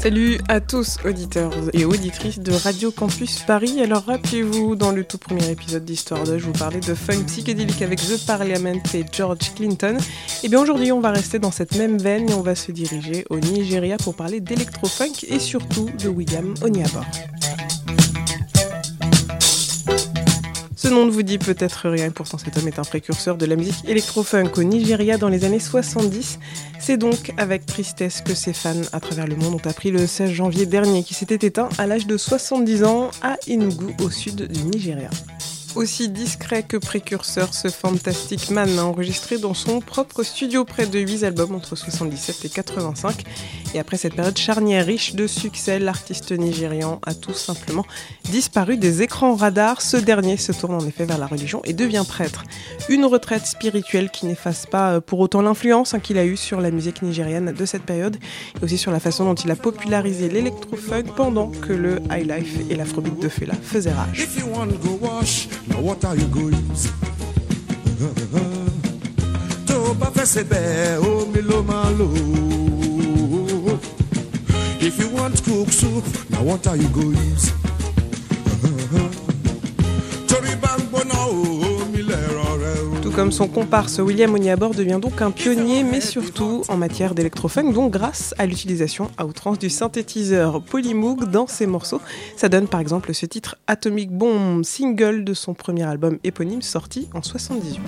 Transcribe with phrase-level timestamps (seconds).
[0.00, 3.82] Salut à tous auditeurs et auditrices de Radio Campus Paris.
[3.82, 7.82] Alors rappelez-vous, dans le tout premier épisode d'Histoire 2, je vous parlais de funk psychédélique
[7.82, 9.98] avec The Parliament et George Clinton.
[10.42, 13.26] Et bien aujourd'hui, on va rester dans cette même veine et on va se diriger
[13.28, 17.04] au Nigeria pour parler d'électro-funk et surtout de William Onyabor.
[20.90, 23.88] Nom ne vous dit peut-être rien, pourtant cet homme est un précurseur de la musique
[23.88, 26.38] électro-funk au Nigeria dans les années 70.
[26.78, 30.30] C'est donc avec tristesse que ses fans à travers le monde ont appris le 16
[30.30, 34.62] janvier dernier qu'il s'était éteint à l'âge de 70 ans à Enugu au sud du
[34.64, 35.10] Nigeria.
[35.76, 40.98] Aussi discret que précurseur, ce Fantastic Man a enregistré dans son propre studio près de
[40.98, 43.24] 8 albums entre 77 et 85.
[43.74, 47.86] Et après cette période charnière riche de succès, l'artiste nigérian a tout simplement
[48.30, 49.80] disparu des écrans radars.
[49.80, 52.42] Ce dernier se tourne en effet vers la religion et devient prêtre.
[52.88, 56.60] Une retraite spirituelle qui n'efface pas euh, pour autant l'influence hein, qu'il a eue sur
[56.60, 58.16] la musique nigériane de cette période
[58.60, 62.58] et aussi sur la façon dont il a popularisé l'électro-funk pendant que le high life
[62.68, 64.26] et l'afrobeat de Fela faisaient rage.
[65.82, 66.70] What are you going
[69.66, 71.40] tó bá fẹ́ ṣe bẹ́ẹ̀ omi.
[74.88, 77.59] If you want cook soup, now what are you going to
[83.20, 87.92] comme son comparse William Onyabor devient donc un pionnier, mais surtout en matière d'électrofunk, donc
[87.92, 92.00] grâce à l'utilisation à outrance du synthétiseur Polymoog dans ses morceaux.
[92.34, 97.10] Ça donne par exemple ce titre Atomic Bomb, single de son premier album éponyme sorti
[97.12, 97.78] en 78.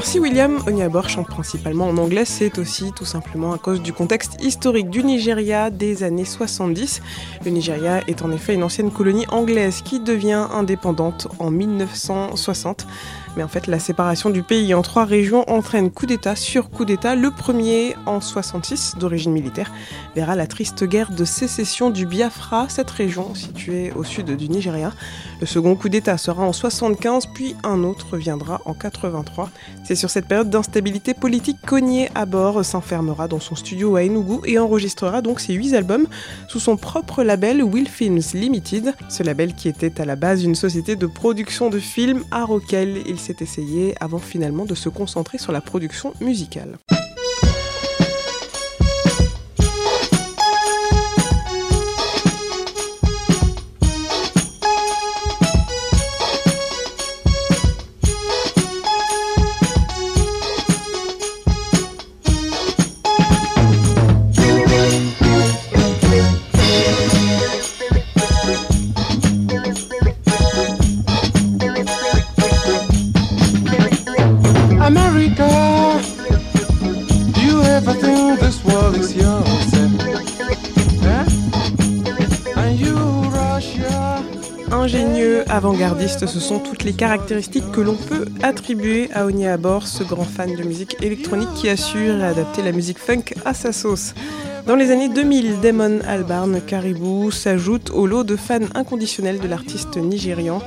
[0.00, 3.92] Alors si William Onyabor chante principalement en anglais, c'est aussi tout simplement à cause du
[3.92, 7.02] contexte historique du Nigeria des années 70.
[7.44, 12.86] Le Nigeria est en effet une ancienne colonie anglaise qui devient indépendante en 1960.
[13.36, 16.84] Mais en fait, la séparation du pays en trois régions entraîne coup d'État sur coup
[16.84, 17.14] d'État.
[17.14, 19.72] Le premier, en 66, d'origine militaire,
[20.16, 24.92] verra la triste guerre de sécession du Biafra, cette région située au sud du Nigeria.
[25.40, 29.48] Le second coup d'État sera en 75, puis un autre viendra en 83.
[29.84, 32.26] C'est sur cette période d'instabilité politique qu'Ogné à
[32.62, 36.06] s'enfermera dans son studio à Enugu et enregistrera donc ses huit albums
[36.48, 40.54] sous son propre label Will Films Limited, ce label qui était à la base une
[40.54, 42.98] société de production de films à Roquel.
[43.20, 46.78] S'est essayé avant finalement de se concentrer sur la production musicale.
[84.72, 90.02] Ingénieux, avant-gardiste, ce sont toutes les caractéristiques que l'on peut attribuer à Oni Abor, ce
[90.04, 94.14] grand fan de musique électronique qui assure et adapter la musique funk à sa sauce.
[94.66, 99.96] Dans les années 2000, Damon Albarn Caribou s'ajoute au lot de fans inconditionnels de l'artiste
[99.96, 100.62] nigérian.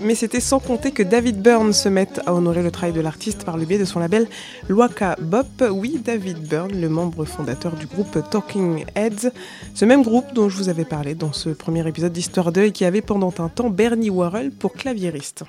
[0.00, 3.44] Mais c'était sans compter que David Byrne se mette à honorer le travail de l'artiste
[3.44, 4.26] par le biais de son label
[4.68, 5.46] Loaka Bop.
[5.70, 9.30] Oui, David Byrne, le membre fondateur du groupe Talking Heads,
[9.74, 12.72] ce même groupe dont je vous avais parlé dans ce premier épisode d'Histoire 2 et
[12.72, 15.44] qui avait pendant un temps Bernie Worrell pour claviériste.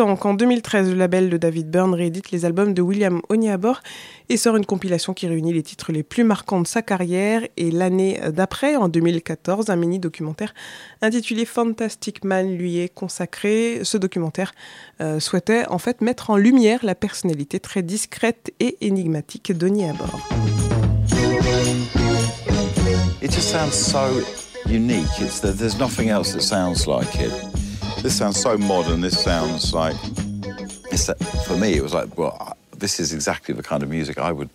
[0.00, 3.80] Prétend qu'en 2013, le label de David Byrne réédite les albums de William Oniabor
[4.30, 7.42] et sort une compilation qui réunit les titres les plus marquants de sa carrière.
[7.58, 10.54] Et l'année d'après, en 2014, un mini-documentaire
[11.02, 13.80] intitulé Fantastic Man lui est consacré.
[13.82, 14.52] Ce documentaire
[15.02, 20.18] euh, souhaitait en fait mettre en lumière la personnalité très discrète et énigmatique d'Oniabor.
[23.20, 24.22] It just sounds so
[24.66, 25.04] unique.
[25.42, 27.49] There's nothing else that sounds like it.
[28.02, 29.02] This sounds so modern.
[29.02, 29.94] This sounds like
[30.90, 31.10] it's
[31.46, 31.74] for me.
[31.76, 34.48] It was like, well, this is exactly the kind of music I would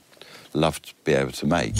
[0.53, 1.73] love to be able to make.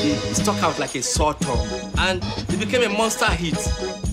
[0.00, 3.58] It stuck out like a sore thumb, and it became a monster hit.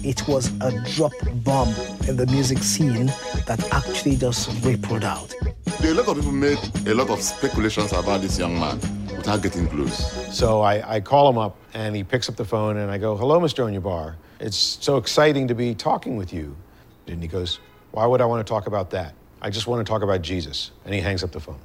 [0.03, 1.13] It was a drop
[1.45, 1.69] bomb
[2.09, 3.05] in the music scene
[3.47, 5.33] that actually just rippled out.
[5.81, 8.79] A lot of people made a lot of speculations about this young man
[9.15, 10.11] without getting close.
[10.37, 13.15] So I, I call him up and he picks up the phone and I go,
[13.15, 13.63] Hello, Mr.
[13.63, 14.15] Onyabar.
[14.39, 16.55] It's so exciting to be talking with you.
[17.07, 17.59] And he goes,
[17.91, 19.13] Why would I want to talk about that?
[19.41, 20.71] I just want to talk about Jesus.
[20.85, 21.59] And he hangs up the phone.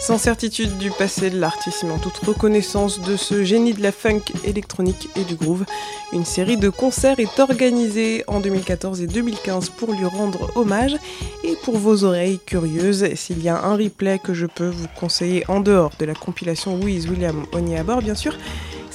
[0.00, 3.90] Sans certitude du passé de l'artiste, mais en toute reconnaissance de ce génie de la
[3.90, 5.64] funk électronique et du groove,
[6.12, 10.96] une série de concerts est organisée en 2014 et 2015 pour lui rendre hommage.
[11.42, 15.44] Et pour vos oreilles curieuses, s'il y a un replay que je peux vous conseiller
[15.48, 18.36] en dehors de la compilation Wiz William Onyabor, bien sûr,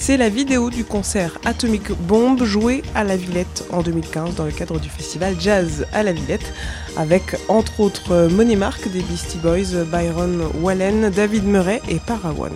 [0.00, 4.50] c'est la vidéo du concert Atomic Bomb joué à la Villette en 2015 dans le
[4.50, 6.54] cadre du festival Jazz à la Villette,
[6.96, 12.52] avec entre autres Money Mark des Beastie Boys, Byron Wallen, David Murray et Parawan.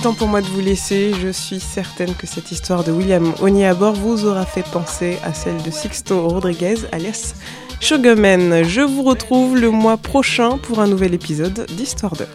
[0.00, 1.12] Est temps pour moi de vous laisser.
[1.20, 5.62] Je suis certaine que cette histoire de William Onyabor vous aura fait penser à celle
[5.62, 7.34] de Sixto Rodriguez, alias
[7.80, 8.62] Sugarman.
[8.62, 12.26] Je vous retrouve le mois prochain pour un nouvel épisode d'Histoire 2.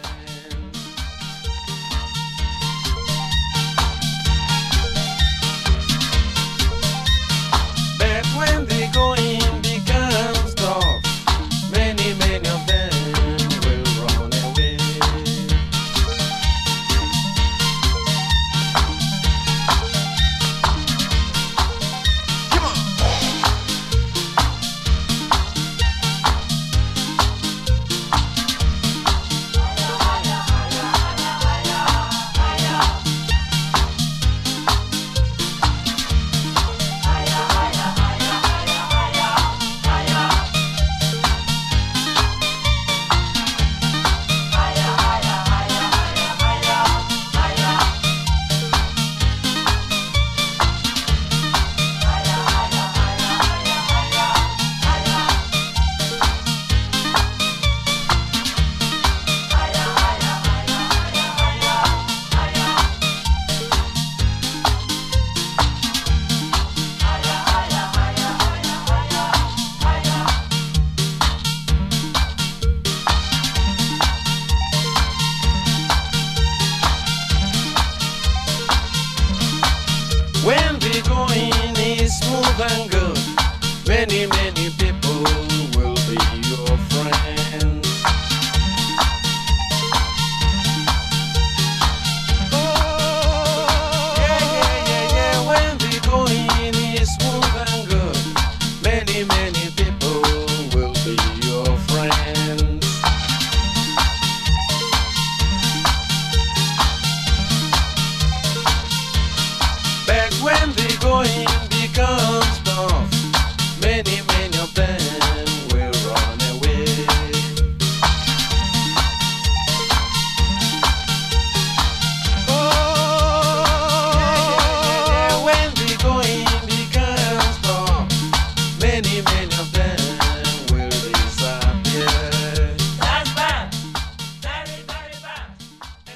[84.08, 84.35] Many,